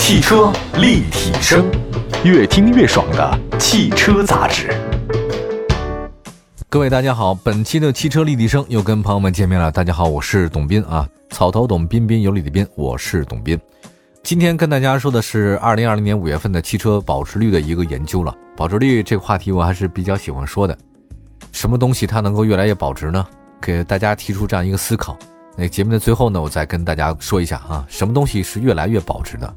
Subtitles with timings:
[0.00, 1.70] 汽车立体声，
[2.24, 4.74] 越听越爽的汽车杂志。
[6.70, 9.70] 各位大家好，本期的汽车立体声又跟朋友们见面了。
[9.70, 13.60] 大家好，我是董斌啊，草头董彬彬有礼的彬，我是董斌。
[14.22, 18.34] 今天跟大家说的是二零二零年五月份的汽车保值率的一个研究了。
[18.56, 20.76] 保值率这个话题我还是比较喜欢说的。
[21.52, 23.24] 什么东西它能够越来越保值呢？
[23.60, 25.16] 给大家提出这样一个思考。
[25.56, 29.54] 那节目的最后呢，我再跟大家说一下啊，什么东西是越来越保值的？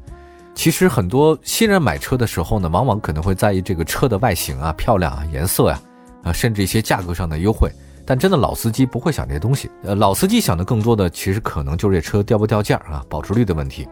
[0.54, 5.80] 其实很多新人买车的时候呢，往往可能会在意这个车的外形啊、漂亮啊、颜色呀，
[6.22, 7.70] 啊，甚至一些价格上的优惠。
[8.06, 9.70] 但真的老司机不会想这些东西。
[9.82, 13.88] 呃，老司机想的更多的，其实可能就是这车掉不掉价啊，保值率的问题。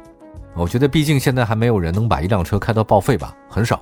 [0.54, 3.80] 我觉得，毕竟现在还没有人能把一辆车开到报废吧，很少。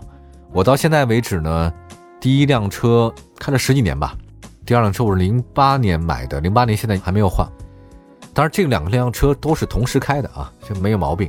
[0.53, 1.73] 我到现在为止呢，
[2.21, 4.17] 第一辆车开了十几年吧，
[4.65, 7.45] 第二辆车我是零八年买的，零八年现在还没有换。
[8.33, 11.29] 当然，这两辆车都是同时开的啊，这没有毛病。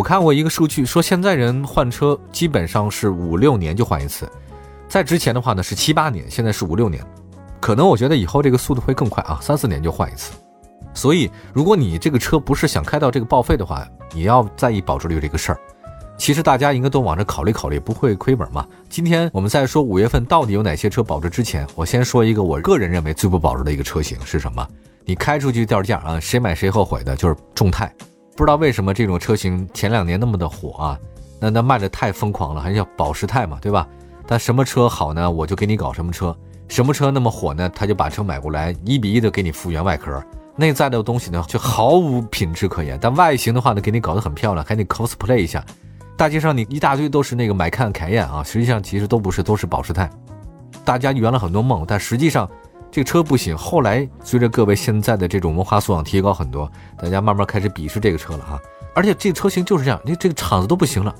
[0.00, 4.26] 我看过一个数据，说现在人换车基本上是五六年就换一次，
[4.88, 7.04] 在之前的话呢是七八年，现在是五六年，
[7.60, 10.32] 可能我觉得以后这个速度会更快啊，三四年就换一次。
[10.94, 15.60] 所以，如果你这个车不是想开到这个报废的话，你要在意保值率这个事儿。
[16.16, 18.66] 其实大家应该都往这考虑考虑，不会亏本嘛。
[18.88, 24.66] 今天我们在说五月份到底有哪些车保值之前，我先说一个我个人认为最不保值的一个车型是什么？
[25.04, 27.94] 你开出去掉价啊，谁买谁后悔的，就是众泰。
[28.40, 30.98] 不知道为什么这种车型前两年那么的火啊，
[31.38, 33.86] 那那卖的太疯狂了，还叫保时泰嘛，对吧？
[34.26, 36.34] 但什么车好呢，我就给你搞什么车。
[36.66, 40.24] 什么车那么火呢，他就把车买过来，一比一的给你复原外壳，
[40.56, 42.98] 内在的东西呢就毫无品质可言。
[42.98, 45.62] 但外形的话呢，给你搞得很漂亮，还得 cosplay 一下。
[46.16, 50.08] 大街上你一大堆都是那个买看凯宴啊，实际上其实都不是，都是保时泰。
[50.82, 52.50] 大家圆了很多梦，但实际上。
[52.90, 58.60] 这个车不行，后来随着各位现在的这种文化素养提高很多，大家慢慢开始鄙视这个车了哈。
[58.94, 61.14] 而且这个车型就是这样，你这个厂子都不行了，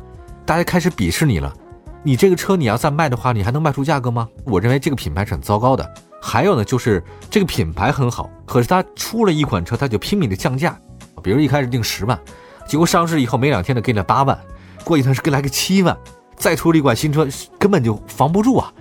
[0.45, 1.55] 大家开始鄙视你了。
[2.03, 4.29] 你这个车你要再卖的话，你还能卖出价格吗？
[4.45, 5.95] 我认为这个品牌是很糟糕的。
[6.21, 10.77] 还有呢，就是这个品牌很好，可是它出了一款车，它就拼命的降价。
[11.23, 12.19] 比如一开始定十万，
[12.67, 14.39] 结果上市以后没两天呢给你了八万，
[14.83, 15.97] 过几天是给来个七万，
[16.35, 18.73] 再出了一款新车，根本就防不住啊。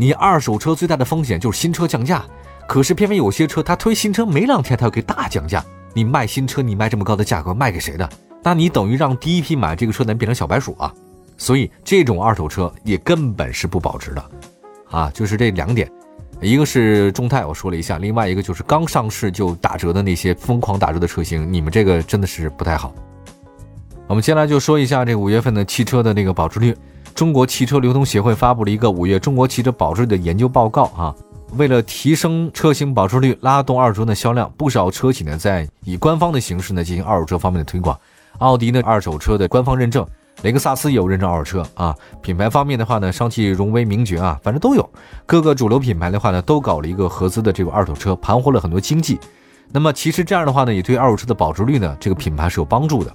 [0.00, 2.24] 你二手车最大的风险就是新车降价，
[2.68, 5.62] 可是偏偏有些车它推新车没两天，它要给大降价。
[5.92, 8.08] 你卖新车，你卖这么高的价格卖给谁的？
[8.40, 10.94] 那你等于让第一批买这个车的人变成小白鼠啊！
[11.36, 14.24] 所以这种二手车也根本是不保值的，
[14.88, 15.90] 啊，就是这两点，
[16.40, 22.94] 一个是众泰我说了一下，另外一个就是刚上市就打折的那些疯狂打折的车型，你们这个真的是不太好。
[24.06, 26.72] 我们接下来就说一下这五月份的汽车的那个保值率。
[27.18, 31.12] 中国汽车流通协会发布了一个五月中国汽车保值率的研究报告啊，
[31.56, 37.98] 为了提升车型保值率，拉动二手车的销量，不少车企呢在以官方的形式呢进行二手车方面的推广。
[38.38, 40.06] 奥迪呢二手车的官方认证，
[40.42, 41.92] 雷克萨斯也有认证二手车啊。
[42.22, 44.90] 品牌方面的话呢，上汽荣威、名爵啊，反正都有。
[45.26, 49.18] 各个主流品牌的话呢，都搞了一个合资的这个二手车，盘活了很多经济。
[49.72, 53.12] 那么其实这样的话呢，也对二手车的保值率呢，这个品牌是有帮助的。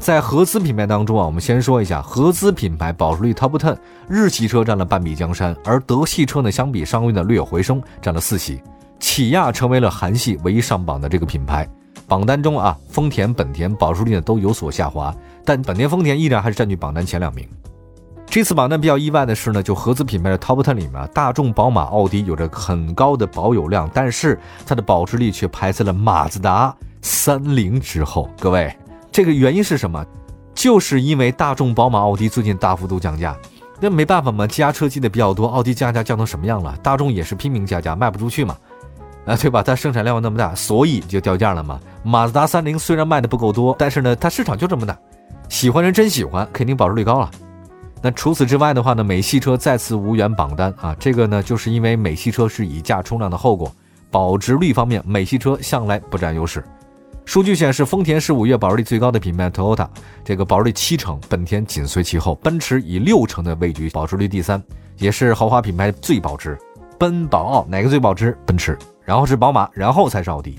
[0.00, 3.76] 在合资品牌当中啊，我们先说一下合资品牌保值率 Top Ten，
[4.08, 8.62] 日系车占了半壁江山，而德系车呢，相比上个月呢略有回升，占了四席。
[8.98, 11.68] 起亚成为了韩系唯一上榜的这个品牌。
[12.08, 17.46] 榜单中啊，丰田、本田保值率呢都有所下滑，但本田、丰田依然还是占据榜单前两名。
[18.24, 28.30] 这次榜单比较意外的是呢，就合资品牌的 Top Ten 里面，大众、宝马、奥迪有着很高的保有量，但是它的保值率却排在了马自达、三菱之后。
[28.40, 28.74] 各位。
[29.12, 30.04] 这个原因是什么？
[30.54, 33.36] 就是因为大众、宝马、奥迪最近大幅度降价，
[33.80, 36.76] 那没办法嘛，加车积的比较多，奥迪降价降成什么样了？
[36.82, 38.56] 大众也是拼命加价，卖不出去嘛，
[39.24, 39.62] 啊，对吧？
[39.62, 41.80] 它生产量那么大，所以就掉价了嘛。
[42.02, 44.98] 马自达三菱虽然卖的不够多，但是呢，它市场就这么大，
[45.48, 47.30] 喜欢人真喜欢，肯定保值率高了。
[48.02, 53.70] 那除此之外的话呢，美系车再次无缘榜单啊，这个呢，就是因为美系车是以价冲量的后果，
[54.10, 56.62] 保值率方面，美系车向来不占优势。
[57.24, 59.88] 数据显示，丰田是五月保值率最高的品牌，Toyota
[60.24, 64.60] 这个保值率七成，本田紧随其后，奔驰以六成的位居保值率第三，
[64.98, 66.58] 也是豪华品牌最保值。
[66.98, 68.36] 奔宝奥哪个最保值？
[68.44, 70.58] 奔驰，然后是宝马，然后才是奥迪。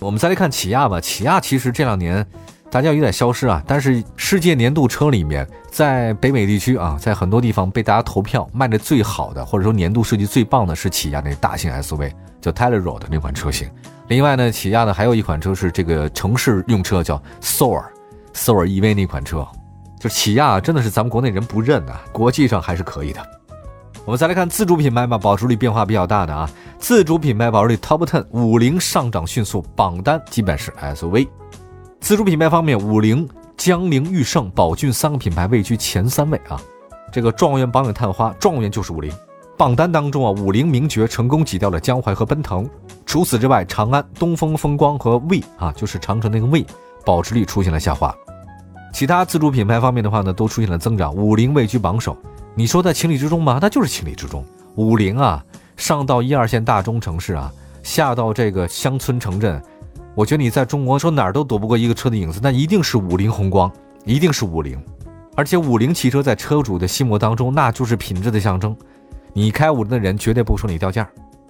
[0.00, 2.26] 我们再来看起亚吧，起亚其实这两年
[2.70, 13.70] 大家有点消失啊，但是世界年度车里面，在北美地区啊，在很多地方被大家投票卖的最好的，或者说年度设计最棒的是起亚那大型 SUV，叫 Telluride 那款车型。
[14.12, 19.48] 另外呢，起亚呢还有一款车是这个城市用车，叫 Soul，Soul EV 那款车，
[19.98, 23.26] 就起亚真的是咱们国内人不认啊，国际上还是可以的。
[24.04, 26.46] 我们再来看自主品牌吧，保值率变化比较大的啊，
[26.78, 31.26] 自主品牌保值率 Top Ten，五菱上涨迅速，榜单基本是 SUV。
[31.98, 33.26] 自主品牌方面，五菱
[33.56, 36.60] 江铃、驭胜、宝骏三个品牌位居前三位啊。
[37.10, 39.10] 这个状元榜眼探花，状元就是五菱。
[39.56, 42.68] 榜单当中啊，五菱名爵成功挤掉了江淮和奔腾。
[43.06, 46.64] 除此之外，长安、东风风光和魏啊，就是长城那个魏，
[47.04, 48.14] 保值率出现了下滑。
[48.92, 51.14] 其他自主品牌方面的话呢，都出现了增长。
[51.14, 52.16] 五菱位居榜首，
[52.54, 53.58] 你说在情理之中吗？
[53.60, 54.44] 那就是情理之中。
[54.76, 55.44] 五菱啊，
[55.76, 57.52] 上到一二线大中城市啊，
[57.82, 59.62] 下到这个乡村城镇，
[60.14, 63.70] 我觉得你在中国说哪儿都躲不过一个车的影子，那一定是五菱宏光，
[64.04, 64.82] 一定是五菱。
[65.34, 68.76] 而且五菱汽车在车主的心目当中，那就是品质的象征。
[69.32, 71.08] 你开五菱的人绝对不说你掉价。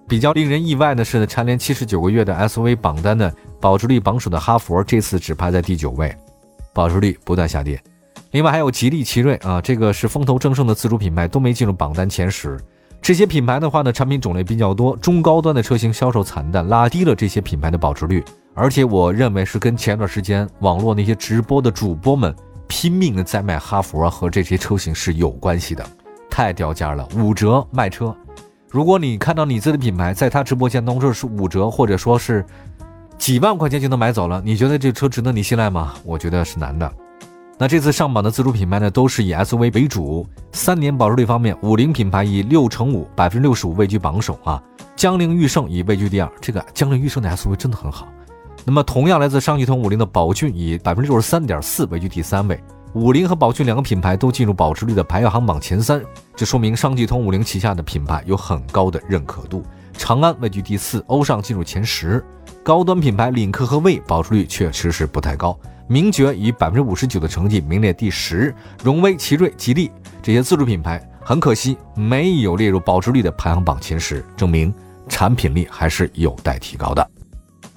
[0.08, 6.14] 比较令人意外的是呢，蝉联七十九个月的 SUV 榜单的保值率榜首的哈弗，这次只排在第九位，
[6.74, 7.82] 保值率不断下跌。
[8.32, 12.58] 另外还有吉利、奇瑞啊，这个是风头正盛的自主品牌，都没进入榜单前十。
[13.00, 18.22] 这些品牌的话呢，产品种类比较多，中高端的车型销售惨淡，拉低了这些品牌的保值率。
[18.54, 22.34] 而且我认为是跟前段时间网络那些直播的主播们
[22.66, 25.84] 拼命的在卖哈弗和这些车型是有关系的。
[26.32, 28.16] 太掉价了，五折卖车。
[28.70, 32.42] 如果你看到你自己的品牌在他直播间当中是五折，或者说是
[33.18, 35.92] 几万块钱就能买走了，你觉得这车值得你信赖吗？
[36.04, 36.90] 我觉得是难的。
[37.58, 40.26] 那这次上榜的自主品牌呢，都是以 SUV 为主。
[40.52, 44.60] 三年保值率方面，五菱品牌以六成五，百分之六十五位居榜首啊。
[44.96, 46.32] 江铃、驭胜以位居第二。
[46.40, 48.08] 这个江铃、驭胜的 SUV 真的很好。
[48.64, 52.58] 那么同样来自上汽通五菱的宝骏以百分之六十三点四位居第三位。
[52.94, 56.02] 五菱和宝骏两个品牌都进入保值率的排行榜前三，
[56.36, 59.64] 这说明上汽通五菱旗下的品牌有很高的认可度。
[59.94, 62.22] 长安位居第四，欧尚进入前十。
[62.62, 65.58] 高端品牌领克和魏保值率确实是不太高。
[65.88, 68.54] 名爵以百分之五十九的成绩名列第十。
[68.84, 69.90] 荣威、奇瑞、吉利
[70.22, 74.72] 这些自主品牌很可惜没有列入保值率的排行榜前十，证明
[75.08, 77.10] 产品力还是有待提高的。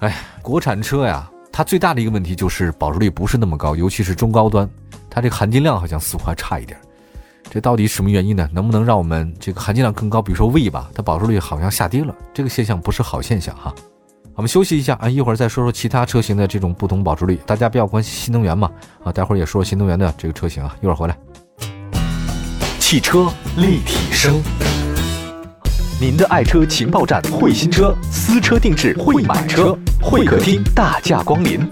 [0.00, 4.68] 哎，国产车呀，它最大的一个问题就是保值率不是那么高，尤其是中高端。
[5.16, 6.78] 它这个含金量好像似乎还差一点，
[7.48, 8.46] 这到底什么原因呢？
[8.52, 10.20] 能不能让我们这个含金量更高？
[10.20, 13.74] 比如说 V 吧，它保值率好像下跌了，这个现象不是好现象哈。
[14.34, 17.40] 我们休息一下啊，一会儿再说说其他车型的这种不同保值率。
[17.46, 18.70] 大家比较关心新能源嘛
[19.02, 21.16] 啊，待会儿也说说新能源的这个车型啊，一会儿回来。
[22.78, 24.42] 汽车立体声，
[25.98, 31.66] 您的爱车情报站，会新车，私车定制，会买车，会客厅大驾光临。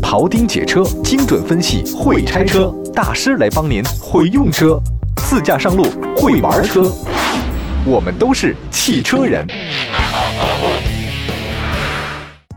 [0.00, 4.80] 庖丁解车，精准分析；会拆车大师来帮您；会用车，
[5.16, 5.84] 自驾上路；
[6.16, 6.90] 会玩车，
[7.84, 9.46] 我们都是汽车人。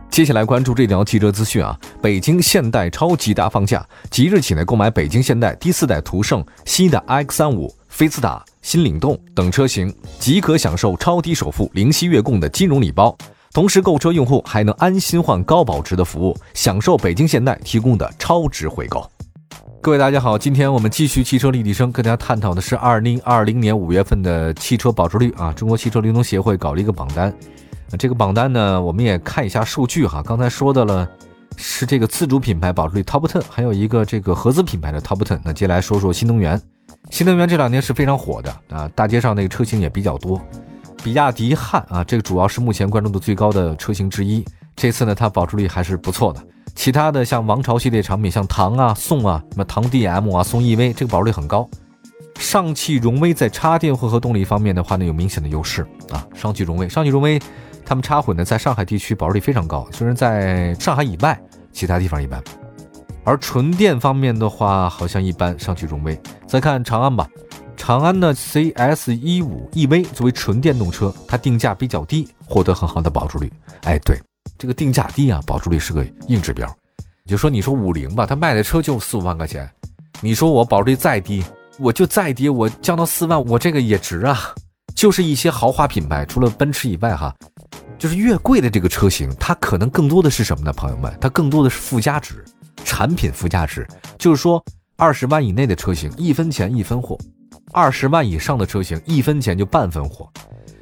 [0.09, 1.77] 接下来关注这条汽车资讯啊！
[2.01, 13.17] 北京现代超级大放价，即日起呢，购买北京现代第四代途胜、新的 X 三五、菲斯塔、新领动等车型，即可享受超低首付、零息月供的金融礼包。
[13.53, 19.09] 同时，购车用户还能安心换高保值的服务，享受北京现代提供的超值回购。
[19.81, 25.53] 各位大家好，今天我们继续汽车立体声，跟大家探讨的是二零二零年五月份的汽车保值率啊。
[25.53, 27.33] 中国汽车流通协会搞了一个榜单，
[27.97, 30.21] 这个榜单呢，我们也看一下数据哈。
[30.21, 31.09] 刚才说的了
[31.55, 35.39] 是这个自主品牌保值率 Top Ten，还有一个这个合资品牌的 Top Ten。
[35.45, 36.61] 那接下来说说新能源，
[37.11, 40.41] 新能源这两年是非常火的啊，大街上那个车型也比较多。
[41.03, 44.43] 比亚迪汉啊，这个主要是目前关注度最高的车型之一。
[44.75, 46.43] 这次呢，它保值率还是不错的。
[46.73, 51.69] 其他的像王朝系列产品，像唐啊、宋啊、什么唐 DM 啊、宋 EV，这个保值率很高。
[52.39, 56.27] 上汽荣威在插电混合动力方面的话呢，有明显的优势啊。
[56.33, 57.39] 上汽荣威，上汽荣威，
[57.85, 61.39] 他们插混呢，在上海地区保值率非常高，虽然在上海以外，
[61.71, 62.43] 其他地方一般。
[63.25, 65.57] 而纯电方面的话，好像一般。
[65.59, 66.17] 上汽荣威，
[66.47, 67.27] 再看长安吧。
[67.75, 73.51] 长安的 CS 一五 EV 作为纯电动车，它定价比较低，获得很好的保值率。
[73.83, 74.17] 哎，对，
[74.57, 76.73] 这个定价低啊，保值率是个硬指标。
[77.25, 79.69] 就说你说五菱吧，它卖的车就四五万块钱，
[80.21, 81.43] 你说我保值率再低，
[81.79, 84.39] 我就再低，我降到四万，我这个也值啊。
[84.93, 87.35] 就是一些豪华品牌，除了奔驰以外，哈，
[87.97, 90.71] 就是越贵的这个车型，它可能更多的是什么呢？
[90.71, 92.45] 朋友们，它更多的是附加值，
[92.83, 94.63] 产品附加值，就是说
[94.97, 97.17] 二十万以内的车型，一分钱一分货。
[97.71, 100.29] 二十万以上的车型，一分钱就半分货；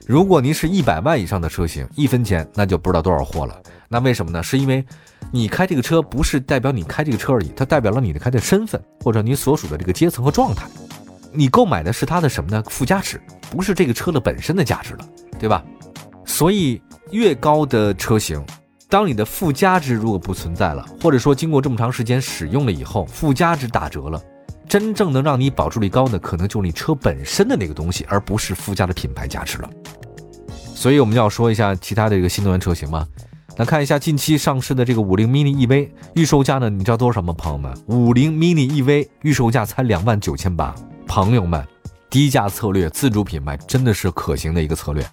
[0.06, 3.60] 如果您是一百万以上的车型，一分钱那就不知道多少货了。
[3.88, 4.44] 那为什么呢？
[4.44, 4.86] 是因为
[5.32, 10.68] 你开这个车不是代表你开这个车而已，它代表了你的开的身份或者你所属的这个阶层和状态。
[11.32, 12.64] 你购买的是它的什么呢？
[12.70, 13.20] 附加值，
[13.50, 15.10] 不是这个车的本身的价值了，
[15.40, 15.64] 对吧？
[16.26, 18.44] 所以越高的车型，
[18.94, 24.22] 当你的附加值如果不存在了，或者说经过这么长时间使用了以后，附加值打折了。
[24.70, 29.70] 真正能让你保值率高的，可能就是你车本身的那个东西，而不是附加的品牌价值了。
[30.76, 33.04] 所以我们要说一下其他的这个新能源车型嘛。
[33.58, 36.70] 那看一下近期上市的这个五菱 mini EV 预售价呢？
[36.70, 37.34] 你知道多少吗？
[37.36, 40.76] 朋友们，五菱 mini EV 预售价才两万九千八。
[41.08, 41.66] 朋友们，
[42.12, 45.04] 低价策略，自主品牌真的是可行的一个策略。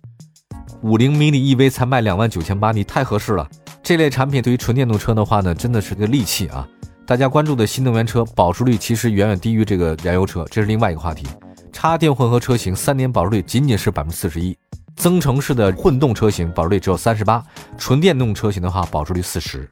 [0.83, 3.49] 五菱 mini EV 才卖两万九千八，你太合适了。
[3.91, 6.65] 这类产品对于纯电动车的话呢，真的是个利器啊！
[7.05, 11.27] 大家关注的新能源车保值率其实远远低于这个燃油车，这是另外一个话题。
[11.73, 14.57] 插电混合车型三年保值率仅仅是百分之四十一，
[14.95, 17.43] 增程式的混动车型保值率只有三十八，
[17.77, 19.69] 纯电动车型的话保值率四十。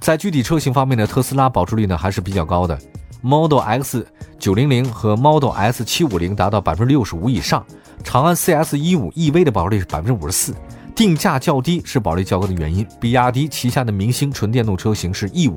[0.00, 2.78] 在具体车型方面呢，特斯拉保值率呢还是比较高的
[3.20, 4.06] ，Model X
[4.38, 7.62] 九零零和 Model S 七五零达到百分之六十五以上，
[8.02, 10.54] 长安 CS 一五 EV 的保值率是百分之五十四。
[11.00, 12.86] 定价较低是保值率较高的原因。
[13.00, 15.56] 比亚迪旗下的明星纯电动车型是 E 五，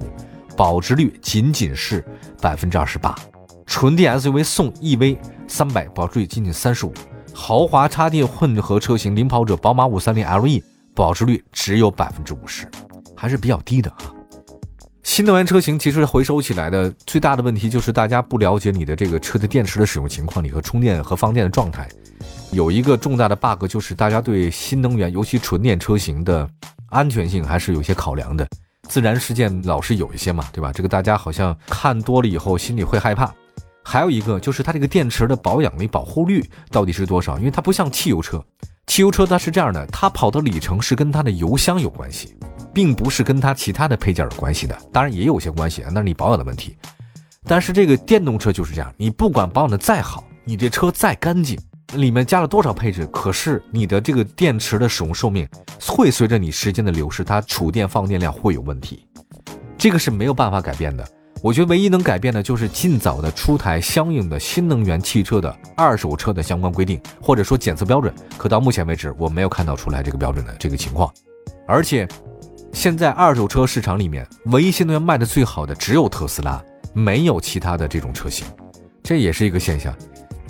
[0.56, 2.02] 保值率仅仅是
[2.42, 3.14] 百分之二十八。
[3.66, 6.94] 纯电 SUV 宋 EV 三百，保值率仅仅三十五。
[7.34, 10.64] 豪华插电混合车型领跑者宝马五三零 LE，
[10.96, 12.66] 保值率只有百分之五十，
[13.14, 14.16] 还是比较低的啊。
[15.04, 21.86] 新能源车型其实回收起来的最大的问题就是大家不了解你的这个车的电池的使用情况，你和充电和放电的状态。
[22.54, 26.48] 有一个重大的 bug，就是大家对新能源，尤其纯电车型的
[26.90, 28.48] 安全性还是有些考量的。
[28.88, 30.72] 自燃事件老是有一些嘛，对吧？
[30.72, 33.34] 这个大家好像看多了以后心里会害怕。
[33.84, 37.38] 还有一个就是它这个电池的保养率、保护率到底是多少？
[37.40, 38.44] 因为它不像汽油车，
[38.88, 42.38] 汽油车它是这样的，它跑的里程是跟它的油箱有关系，
[42.74, 44.78] 并不是跟它其他的配件有关系的。
[44.92, 46.78] 当然也有些关系啊，那是你保养的问题。
[47.46, 51.60] 但是这个电动车就是这样，你不管保养的再好，你这车再干净。
[51.96, 53.06] 里面加了多少配置？
[53.08, 55.48] 可是你的这个电池的使用寿命
[55.88, 59.06] 会随着你时间的流逝，它储电放电量会有问题，
[59.78, 61.08] 这个是没有办法改变的。
[61.42, 68.14] 我觉得唯一能改变的就是尽早的出台相应的新能源汽车的二手车的相关规定，或者说检测标准。
[68.38, 71.12] 可到目前为止，我没有看到出来这个标准的这个情况。
[71.68, 72.08] 而且，
[72.72, 78.48] 现在二手车市场里面，唯一新能源卖的最好的只有特斯拉，没有其他的这种车型，
[79.04, 79.94] 这也是一个现象。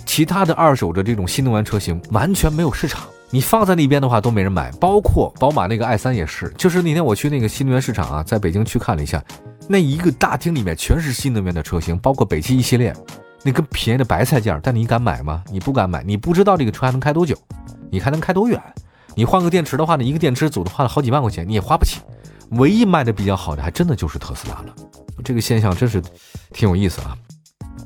[0.04, 6.52] 其他的二手的这种新能源车型完全没有市场，你放在那边的话都没人买，包括宝马那个 i 三也是。
[6.56, 9.22] 就是那天我去那个新能源市场啊，在北京去看了一下，
[9.68, 12.94] 那一个大厅里面全是新能源的车型，包括北汽一系列，
[13.42, 15.42] 那个便宜的白菜价，但你敢买吗？
[15.50, 17.36] 你不敢买，你不知道这个车还能开多久，
[17.90, 18.60] 你还能开多远？
[19.14, 22.00] 你换个电池的话呢，一个电池组的话好几万块钱，你也花不起。
[22.50, 24.74] 唯一卖的比较好的，还真的就是特斯拉了。
[25.24, 26.02] 这个现象真是
[26.52, 27.16] 挺有意思啊。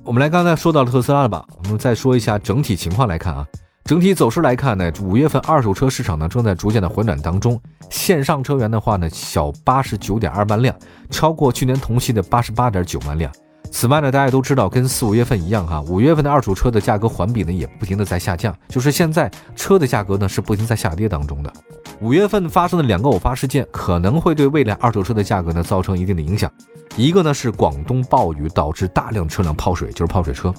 [0.04, 1.44] 我们来刚才说到了特斯拉了吧？
[1.62, 3.46] 我们再说一下整体情况来看啊，
[3.84, 7.60] 整体走势来看呢，五月份二手车市场呢正在逐渐的回暖当中。
[7.90, 10.74] 线上车源的话呢，小八十九点二万辆，
[11.10, 13.30] 超过去年同期的八十八点九万辆。
[13.70, 21.52] 此外呢，大家都知道，跟四五月份一样哈，五月份的二手车的价格环比呢也不停的在下降，就是现在车的价格呢是不停在下跌当中的。
[22.00, 26.50] 五月份发生的两个偶发事件，可能会对未来二手车的价格呢造成一定的影响。
[26.96, 30.54] 一个呢是广东暴雨导致大量车辆泡水，就是泡水车，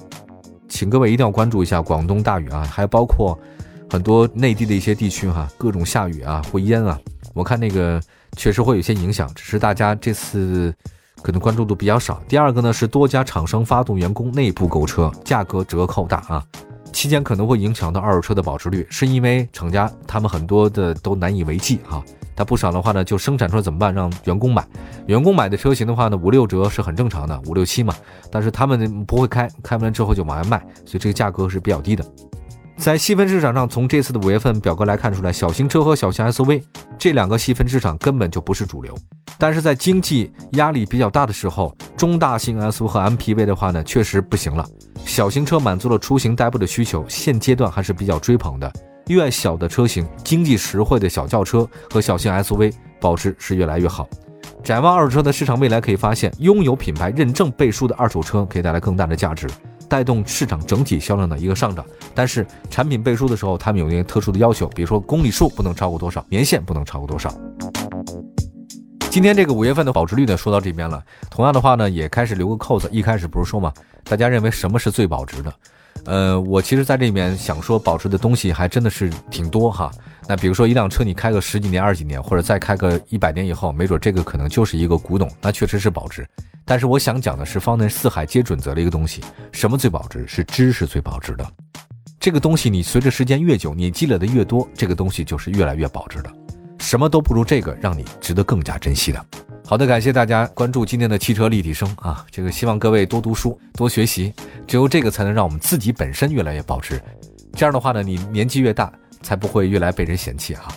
[0.68, 3.38] 请各位一定要关注一下广东大雨啊，还包括
[3.90, 6.98] 很多内地的一些地区哈，各种下雨啊，会淹啊。
[7.32, 7.98] 我看那个
[8.36, 10.74] 确实会有些影响，只是大家这次
[11.22, 12.22] 可能关注度比较少。
[12.28, 16.44] 第二个呢是多家厂商发动员工内部购车，价格折扣大啊。
[16.92, 22.02] 期间可能会影响到二手车的保值率，是因为厂家他们很多的都难以为继哈，
[22.36, 23.94] 他不爽的话呢就生产出来怎么办？
[23.94, 24.66] 让员工买，
[25.06, 27.94] 员工买的车型的话呢五六折是很正常的，五六七嘛，
[28.30, 32.04] 但是他们不会开，开完之后就往外卖，所以这个价格是比较低的。
[32.80, 36.62] 在细分市场上，从这次的五月份表格来看出来，小型车和小型 SUV
[36.98, 38.96] 这两个细分市场根本就不是主流。
[39.36, 44.66] 但是在经济压力比较大的时候，中大型 SUV 和 MPV 的话呢，确实不行了。
[45.04, 48.72] 小型车满足了出行代步的需求，现阶段还是比较追捧的。
[49.08, 54.08] 越小的车型，经济实惠的小轿车和小型 SUV 保值是越来越好。
[54.64, 59.46] 展望二手车的市场未来，可以发现，拥有品牌认证背书的二手车可以带来更大的价值。
[59.90, 67.34] 带动市场整体销量的一个上涨，但是产品背书的时候，他们有一些特殊的要求，比如说公里数不能超过多少，年限不能超过多少。
[69.10, 71.02] 今天这个五月份的保值率呢，说到这边了。
[71.28, 72.88] 同样的话呢，也开始留个扣子。
[72.92, 73.72] 一开始不是说嘛，
[74.04, 75.52] 大家认为什么是最保值的？
[76.06, 79.90] 呃，我其实在这里面想说，保值的东西还真的是挺多哈。
[80.30, 86.24] 那比如说一辆车，你开个十几年、二十几年，或者再开个一百年以后，没准这个可能就是一个古董，那确实是保值。
[86.64, 89.20] 但是我想讲的是，放在四海皆准则的一个东西，
[89.50, 90.24] 什么最保值？
[90.28, 91.44] 是知识最保值的。
[92.20, 96.30] 这个东西你随着时间越久，你积累的越多，这个东西就是越来越保值的。
[96.78, 99.26] 什么都不如这个让你值得更加珍惜的。
[99.66, 104.32] 好的，感谢大家关注今天的汽车立体声啊，这个希望各位多读书，多学习，
[104.64, 107.02] 只有这个才能让我们自己本身越来越保值。
[107.54, 110.72] 这样的话呢，你年纪越大，才不会越来被人嫌弃哈。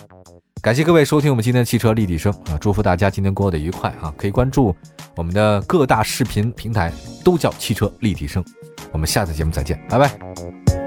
[0.62, 2.56] 感谢各位收听我们今天的汽车立体声啊！
[2.58, 4.12] 祝福大家今天过得愉快啊！
[4.16, 4.74] 可以关注
[5.14, 6.90] 我们的各大视频平台，
[7.22, 8.42] 都叫汽车立体声。
[8.90, 10.83] 我们下次节目再见，拜拜。